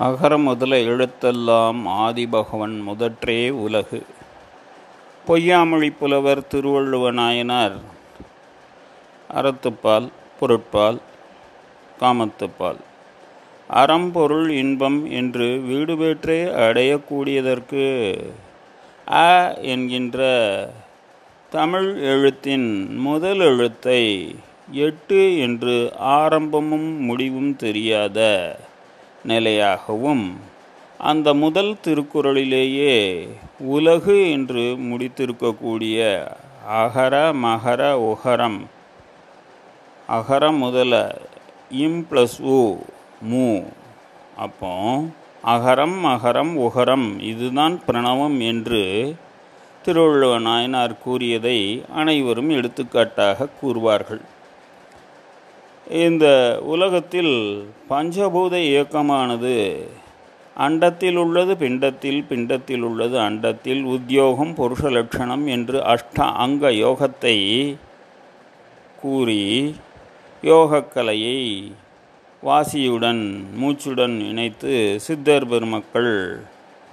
அகர 0.00 0.38
முதல 0.38 0.76
எழுத்தெல்லாம் 0.76 1.80
ஆதிபகவன் 2.04 2.76
முதற்றே 2.82 3.50
உலகு. 3.56 4.00
பொய்யாமொழி 5.28 5.90
புலவர் 5.98 6.42
திருவள்ளுவ 6.50 7.10
நாயனார் 7.12 7.76
அறத்துப்பால் 9.30 10.06
பொருட்பால் 10.40 11.00
காமத்துப்பால். 12.00 12.80
அறம்பொருள் 13.70 14.48
இன்பம் 14.52 15.06
என்று 15.10 15.48
வீடு 15.60 15.96
பெற்றே 15.96 16.40
அடையக்கூடியதற்கு 16.66 17.84
அ 19.06 19.28
என்கின்ற 19.64 20.18
தமிழ் 21.52 21.90
எழுத்தின் 22.04 22.68
முதல் 23.00 23.40
எழுத்தை 23.40 24.02
எட்டு 24.80 25.38
என்று 25.38 25.76
ஆரம்பமும் 26.16 26.90
முடிவும் 27.00 27.56
தெரியாத 27.56 28.18
நிலையாகவும் 29.28 30.24
அந்த 30.98 31.34
முதல் 31.34 31.76
திருக்குறளிலேயே 31.84 33.28
உலகு 33.58 34.30
என்று 34.30 34.62
முடித்திருக்கக்கூடிய 34.62 35.98
அகர 36.66 37.32
மகர 37.32 37.80
உகரம் 38.12 38.60
அகரம் 40.08 40.56
முதல 40.56 41.18
இம் 41.70 42.06
ப்ளஸ் 42.10 42.38
உ 42.40 42.78
மு. 43.20 43.60
அப்போ 44.36 45.02
அகரம் 45.44 45.98
அகரம் 46.04 46.52
உகரம் 46.56 47.20
இதுதான் 47.20 47.80
பிரணவம் 47.86 48.38
என்று 48.40 49.16
திருவள்ளுவ 49.86 50.38
நாயனார் 50.38 50.98
கூறியதை 50.98 51.84
அனைவரும் 51.94 52.50
எடுத்துக்காட்டாக 52.50 53.48
கூறுவார்கள். 53.60 54.20
இந்த 55.98 56.26
உலகத்தில் 56.64 57.34
பஞ்சபூத 57.90 58.54
இயக்கமானது 58.66 59.54
அண்டத்தில் 60.56 61.16
உள்ளது 61.16 61.52
பிண்டத்தில் 61.56 62.20
பிண்டத்தில் 62.28 62.84
உள்ளது 62.84 63.16
அண்டத்தில் 63.18 63.82
உத்தியோகம் 63.86 64.52
புருஷ 64.54 64.90
லட்சணம் 64.90 65.44
என்று 65.46 65.78
அஷ்ட 65.86 66.26
அங்க 66.36 66.70
யோகத்தை 66.76 67.36
கூறி 69.00 69.42
யோகக்கலையை 70.42 71.40
வாசியுடன் 72.42 73.24
மூச்சுடன் 73.60 74.16
இணைத்து 74.22 74.74
சித்தர் 74.98 75.48
பெருமக்கள் 75.48 76.14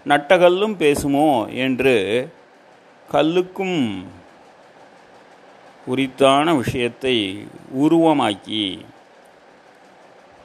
நட்டகல்லும் 0.06 0.76
பேசுமோ 0.80 1.30
என்று 1.60 1.96
கல்லுக்கும் 3.10 3.80
உரித்தான 5.88 6.56
விஷயத்தை 6.56 7.16
உருவமாக்கி 7.80 8.66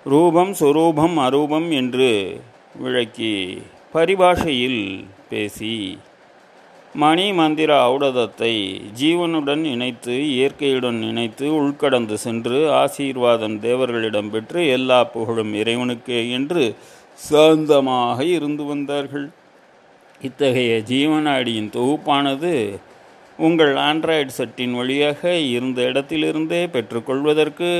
ரூபம் 0.06 0.52
சொரூபம் 0.54 1.16
அரூபம் 1.18 1.68
என்று 1.70 2.10
விளக்கி 2.74 3.34
பரிபாஷையில் 3.94 4.82
பேசி 5.30 5.74
மணி 6.94 7.26
மந்திர 7.32 7.70
ஔடதத்தை 7.92 8.54
ஜீவனுடன் 9.00 9.62
இணைத்து 9.64 10.14
இயற்கையுடன் 10.32 10.98
இணைத்து 11.02 11.46
உள்கடந்து 11.60 12.16
சென்று 12.16 12.58
ஆசீர்வாதம் 12.72 13.56
தேவர்களிடம் 13.60 14.30
பெற்று 14.30 14.62
எல்லா 14.68 15.04
புகழும் 15.04 15.54
இறைவனுக்கே 15.54 16.20
என்று 16.30 16.64
சாந்தமாக 17.20 18.18
இருந்து 18.26 18.64
வந்தார்கள். 18.64 19.26
இத்தகைய 20.20 20.72
ஜீவனாடியின் 20.90 21.70
தொகுப்பானது 21.70 22.52
உங்கள் 23.46 23.72
ஆண்ட்ராய்டு 23.84 24.32
செட்டின் 24.36 24.74
வழியாக 24.78 25.30
இருந்த 25.54 25.78
இடத்திலிருந்தே 25.90 26.60
பெற்றுக்கொள்வதற்கு 26.74 27.70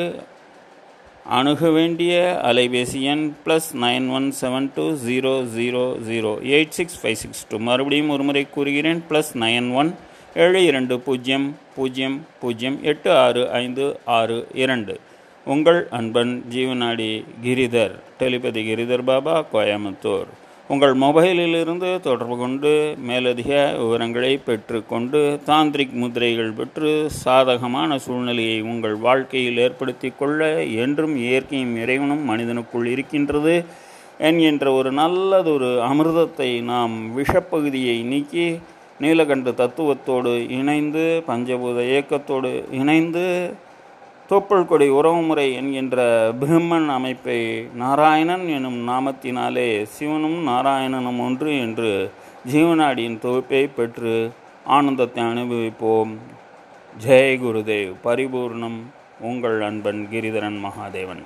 அணுக 1.38 1.70
வேண்டிய 1.76 2.14
அலைபேசி 2.48 3.00
எண் 3.12 3.22
plus 3.44 3.68
nine 3.84 4.06
one 4.16 4.26
seven 4.40 4.66
two 4.76 4.86
zero 5.04 5.34
zero 5.56 5.84
zero 6.08 6.32
eight 6.54 6.74
six 6.78 6.98
five 7.02 7.20
six 7.22 7.44
two 7.50 7.60
மறுபடியும் 7.68 8.12
ஒரு 8.16 8.26
முறை 8.28 8.44
கூறுகிறேன். 8.56 9.02
ப்ளஸ் 9.10 9.32
நைன் 9.44 9.68
ஒன் 9.80 9.92
ஏழு 10.46 10.60
இரண்டு 10.70 10.96
பூஜ்ஜியம் 11.06 11.48
பூஜ்ஜியம் 11.76 12.18
பூஜ்ஜியம் 12.42 12.78
எட்டு 12.92 13.10
ஆறு 13.24 13.44
ஐந்து 13.62 13.86
ஆறு 14.18 14.38
இரண்டு. 14.64 14.96
உங்கள் 15.46 15.82
அன்பன் 15.98 16.36
ஜீவனாடி 16.54 17.10
கிரிதர் 17.46 17.96
டெலிபதி 18.20 18.62
கிரிதர் 18.70 19.08
பாபா 19.10 19.36
கோயம்புத்தூர். 19.54 20.30
உங்கள் 20.70 20.94
மொபைலிலிருந்து 20.96 21.88
தொடர்பு 22.00 22.34
கொண்டு 22.36 22.70
மேலதிக 23.06 23.50
விவரங்களை 23.78 24.30
பெற்றுக்கொண்டு 24.40 25.20
தாந்திரிக் 25.46 25.96
முதிரைகள் 25.96 26.52
பெற்று 26.52 26.90
சாதகமான 27.16 27.98
சூழ்நிலையை 27.98 28.58
உங்கள் 28.64 28.96
வாழ்க்கையில் 28.98 29.58
ஏற்படுத்தி 29.58 30.10
கொள்ள 30.12 30.40
என்றும் 30.84 31.16
இயற்கையும் 31.22 31.74
இறைவனும் 31.76 32.22
மனிதனுக்குள் 32.24 32.86
இருக்கின்றது 32.86 33.56
என்கின்ற 34.20 34.66
ஒரு 34.72 34.92
நல்லதொரு 34.92 35.70
அமிர்தத்தை 35.88 36.50
நாம் 36.64 36.94
விஷப்பகுதியை 37.16 37.98
நீக்கி 38.04 38.46
நீலகண்ட 39.00 39.50
தத்துவத்தோடு 39.56 40.32
இணைந்து 40.56 41.04
பஞ்சபூத 41.28 41.78
இயக்கத்தோடு 41.86 42.50
இணைந்து 42.74 43.26
தோப்பல் 44.32 44.66
கொடி 44.66 44.88
உறவுமுறை 44.88 45.52
என்கின்ற 45.52 46.28
பிரம்மன் 46.40 46.86
அமைப்பை 46.86 47.68
நாராயணன் 47.74 48.48
எனும் 48.48 48.88
நாமத்தினாலே 48.88 49.82
சிவனும் 49.82 50.48
நாராயணனும் 50.48 51.20
ஒன்று 51.20 51.60
என்று 51.60 52.12
ஜீவனாடியின் 52.52 53.18
தொகுப்பை 53.18 53.66
பெற்று 53.66 54.32
ஆனந்தத்தை 54.64 55.24
அனுபவிப்போம். 55.24 56.16
ஜெய் 57.06 57.40
குருதேவ். 57.40 57.94
பரிபூர்ணம். 58.04 58.78
உங்கள் 59.20 59.60
அன்பன் 59.60 60.08
கிரிதரன் 60.12 60.60
மகாதேவன். 60.64 61.22